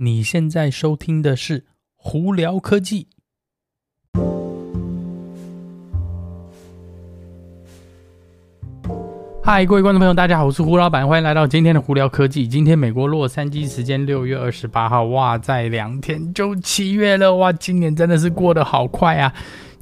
[0.00, 1.64] 你现在收听的是
[1.96, 3.08] 胡聊科技。
[9.42, 12.46] 嗨，各位观众朋友，大家好，我是胡老板，欢迎来到今天的胡聊科技。
[12.46, 19.34] 今天美国洛杉矶时间六月二十八号，哇，再两天就七月了，哇，今年真的是过得好快啊！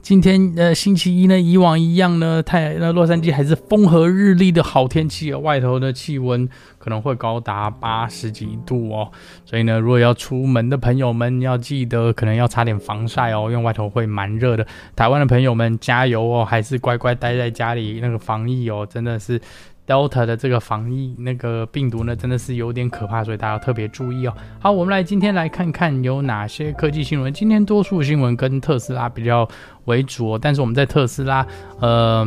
[0.06, 9.10] 今天呃星期一呢，以往一样呢，太那洛杉矶还是风和日丽的好天气哦，外头的气温可能会高达八十几度哦，
[9.44, 14.64] 所以呢，如果要出门的朋友们要记得可能要擦点防晒哦，因为外头会蛮热的。
[14.94, 19.40] 台湾的朋友们加油哦，还是乖乖待在家里那个防疫哦，真的是。
[19.86, 24.34] Delta 的这个防疫那个病毒呢，真的是有点可怕，所以大家要特别注意哦。
[24.58, 27.32] 好，我们来今天来看看有哪些科技新闻。
[27.32, 29.48] 今天多数新闻跟特斯拉比较
[29.84, 31.46] 为主哦，但是我们在特斯拉
[31.80, 32.26] 呃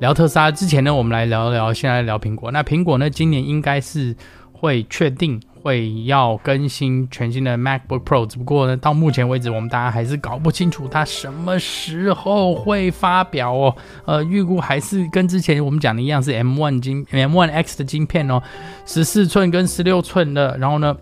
[0.00, 2.50] 聊特斯拉之前呢，我们来聊聊，先来聊苹果。
[2.50, 4.16] 那苹果呢，今年应该是
[4.52, 5.40] 会确定。
[5.66, 13.76] 会要更新全新的 MacBook Pro，只不过呢，到目前为止，我们大家还是搞不清楚它什么时候会发表哦。
[14.04, 18.40] 呃，预估还是跟之前我们讲的一样，是 M1 晶 M1 X 的晶片哦，
[18.84, 20.96] 十四寸跟十六寸的，然后呢，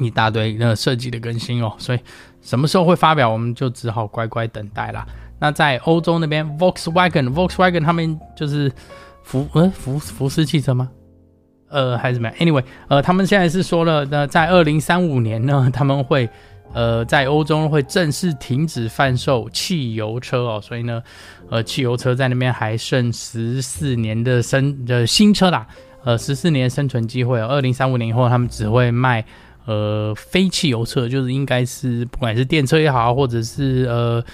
[0.00, 1.72] 一大堆那个设计的更新哦。
[1.78, 2.00] 所以
[2.42, 5.06] 什么时候会发表，我们就只好乖乖等待啦。
[5.38, 8.72] 那在欧洲那边，Volkswagen Volkswagen 他们就是
[9.22, 10.90] 福呃福福斯汽车吗？
[11.68, 16.28] 呃，还是怎么样？Anyway，呃，他们现在是说了，呢，在二零三五年呢， 他们会，
[16.72, 21.02] 呃，在欧洲会正式停止贩售汽油车哦，所以呢，
[21.50, 25.66] 呃，汽油车在那边还剩十四年的生的新车啦，
[26.04, 29.24] 呃，十四年生存机会哦，二零三五年以后，他们只会卖
[29.64, 34.24] 呃非汽油车，就是应该是不管是电车也好，或者是呃。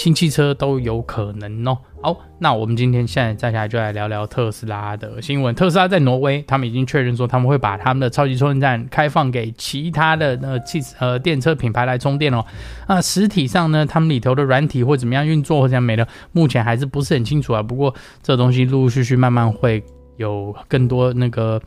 [0.00, 1.76] 新汽车都有可能哦。
[2.00, 5.54] 好，那我们今天现在再下来就来聊聊特斯拉的新闻。
[5.54, 12.42] 特斯拉在挪威，他们已经确认说他们会把他们的超级充电站开放给其他的呃汽呃电车品牌来充电哦。
[12.88, 17.62] 那实体上呢，他们里头的软体会怎么样运作或者没的，目前还是不是很清楚啊。
[17.62, 19.84] 不过这东西陆陆续续慢慢会
[20.16, 21.60] 有更多那个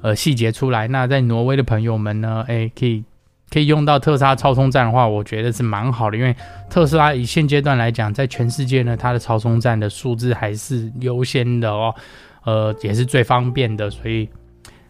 [0.00, 0.88] 呃细节出来。
[0.88, 3.04] 那在挪威的朋友们呢，哎，可以。
[3.50, 6.34] 可以用到特斯拉超充站的话，我觉得是蛮好的，因为
[6.68, 11.94] 特斯拉以现阶段来讲，在全世界呢，它的超充站的数字还是优先的哦，
[12.44, 14.28] 呃，也是最方便的，所以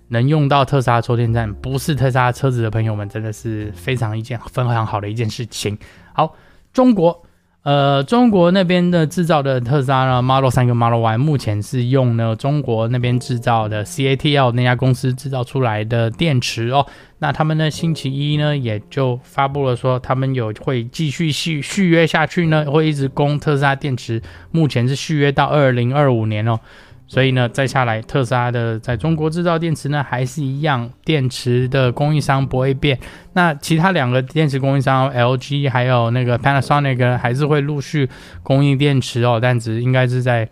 [0.09, 5.77] 能用到特斯拉充电站，不是特斯拉车子的朋友们，真的是非常一件非常好的一件事情。
[6.13, 6.35] 好，
[6.73, 7.26] 中国。
[7.67, 16.87] 呃，中国那边的制造的特斯拉呢，Model 3跟 Model Y 目前是用呢中国那边制造的 CATL 那家公司制造出来的电池哦。
[17.19, 24.23] 那他们呢，星期一呢也就发布了说，他们有会继续续续约下去呢，会一直供特斯拉电池，
[24.53, 26.61] 目前是续约到二零二五年哦。
[27.09, 32.99] 所以呢，再下来，特斯拉的在中国制造电池呢，还是一样，电池的供应商不会变。
[33.35, 38.09] 那其他两个电池供应商，LG 还有那个 Panasonic 还是会陆续
[38.43, 40.49] 供应电池哦，但只应该是在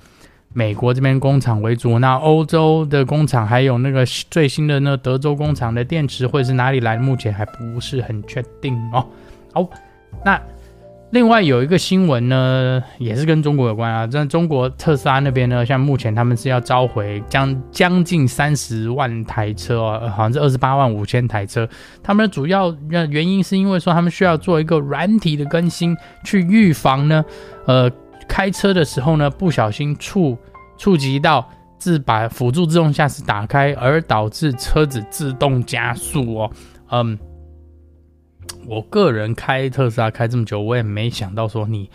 [0.53, 1.98] 美国这边工厂为主。
[1.98, 6.97] 那欧洲的工厂还有那个最新的那德州工厂的电池会是哪里来？
[6.97, 9.04] 目前还不是很确定哦。
[9.53, 9.69] 好，
[10.25, 10.41] 那。
[11.14, 14.04] 另外有一个新闻呢，也是跟中国有关啊。
[14.04, 21.69] 在中国特斯拉那边呢，像目前他们是要召回将将近三十万台车哦，好像是二十八万五千台车。
[22.02, 27.25] 他们的主要原因是因为说他们需要做一个软体的更新，去预防呢，
[27.66, 27.88] 呃，
[28.26, 30.36] 开车的时候呢不小心触
[30.76, 31.48] 触及到
[31.78, 36.50] 自把辅助自动驾驶打开，而导致车子自动加速哦，
[36.91, 37.16] 嗯。
[38.66, 41.91] 我个人开特斯拉开这么久，我也没想到说你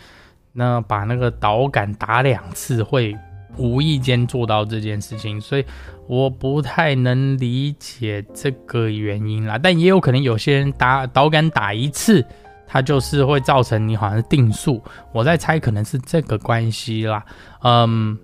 [0.52, 3.16] 那把那个导杆打两次会
[3.56, 5.64] 无意间做到这件事情，所以
[6.06, 9.58] 我不太能理解这个原因啦。
[9.58, 12.24] 但也有可能有些人打导杆打一次，
[12.66, 14.80] 它就是会造成你好像定速，
[15.12, 17.24] 我在猜可能是这个关系啦。
[17.64, 18.16] 嗯，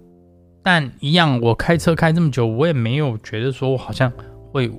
[0.63, 4.13] 但一样，我开车开这么久，我也没有觉得说我好像
[4.53, 4.71] 会。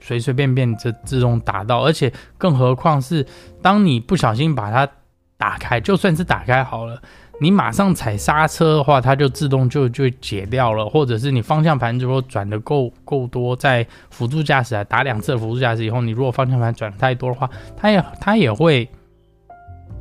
[0.00, 3.26] 随随便便就自动打到，而且更何况是
[3.60, 4.88] 当你不小心把它
[5.36, 7.00] 打开，就算是打开好了，
[7.40, 18.88] 你马上踩刹车的话，它就自动就就解掉了，或者是你方向盘如果转的够够多，在辅助驾驶啊打两次辅助驾驶以后，你如果方向盘转太多的话，它也它也会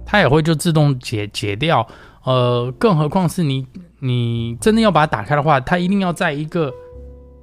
[0.06, 1.88] 它也会就自动解解掉。
[2.24, 3.66] 呃，更何况是你
[4.00, 6.72] 你真的要把它打开的话，它一定要在一个。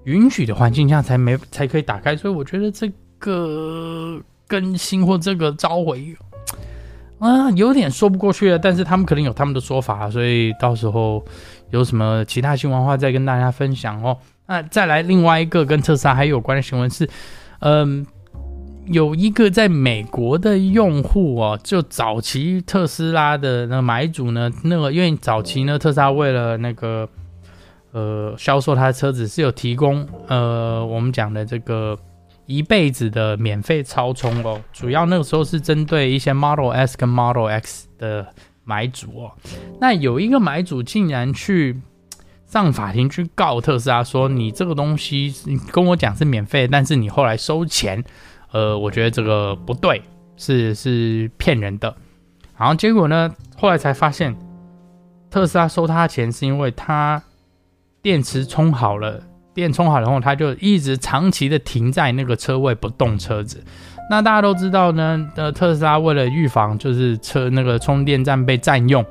[0.05, 6.15] 允许的环境下才没才可以打开，所以我觉得这个更新或这个召回
[7.19, 8.59] 啊，有点说不过去了。
[8.59, 11.25] 但是他们可能有他们的说法，所以到时候
[11.71, 14.17] 有什么其他新闻话再跟大家分享哦。
[14.47, 17.09] 那再来另外一个跟特斯拉还有关的新闻是，
[17.61, 18.05] 嗯，
[18.89, 27.09] 有一个在美国的用户哦，就早期特斯拉的那买主呢，那个因为早期呢，特斯拉为了那个
[27.95, 31.99] 呃销售他的车子是有提供呃我们讲的这个
[32.45, 38.27] 一辈子的免费超充哦，主要那个时候是针对一些 Model S 跟 Model X 的
[38.65, 39.33] 买主哦，
[39.81, 41.81] 那有一个买主竟然去
[42.47, 48.05] 上法庭去告特斯拉说，你这个东西你跟我讲是免费，但是你后来收钱。
[48.53, 50.01] 呃，我觉得这个不对，
[50.37, 51.93] 是是骗人的。
[52.57, 54.37] 然后结果呢，后来才发现，
[55.29, 57.21] 特斯拉收他钱是因为他
[58.05, 59.19] 电池充好了，
[59.55, 63.65] 电充好了后，他就一直长期的停在那个车位不动车子。
[64.11, 69.03] 那大家都知道呢，呃，特斯拉为了预防就是车那个充电站被占用。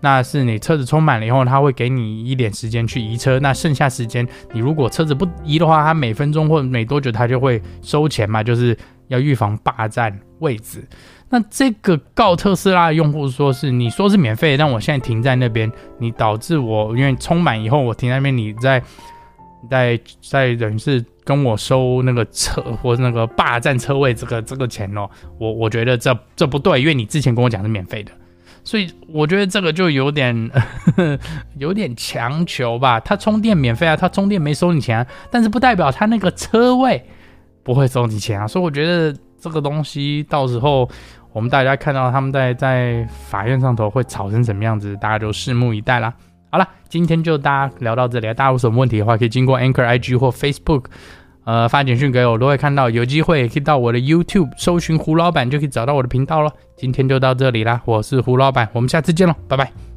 [0.00, 3.38] 那是你车子充满了以后，他会给你一点时间去移车。
[3.40, 8.74] 那剩下时间，你如果车子不移的话，他每分钟或每多久他就会收钱嘛，就是
[9.08, 10.82] 要预防霸占位置。
[11.30, 18.82] 那这个告特斯拉的用户说是你说是免费，但我现在停在那边，你导致我因为充满以后我停在那边，你在
[19.70, 25.08] 在在等于是跟我收那个车或那个霸占车位这个这个钱哦。
[25.38, 28.12] 我我觉得这这不对，因为你之前跟我讲是免费的。
[28.64, 30.50] 所以我觉得这个就有点
[31.58, 33.00] 有点强求吧。
[33.00, 37.02] 他充电免费啊，他充电没收你钱啊，但是不代表他那个车位
[37.62, 38.46] 不会收你钱啊。
[38.46, 40.88] 所以我觉得这个东西到时候
[41.32, 46.12] 我们大家看到他们在在法院上头会吵成什么样子，大家就拭目以待啦。
[46.50, 50.84] 好了，今天就大家聊到这里，大家有什么问题的话，可以经过 Anchor IG 或 Facebook。
[51.44, 52.90] 呃，发简讯给我，我都会看到。
[52.90, 56.52] 有机会也可以到我的 YouTube 搜寻胡老板，就可以找到我的频道了。
[56.76, 59.87] 今天就到这里啦，我是胡老板，我们下次见喽，拜拜。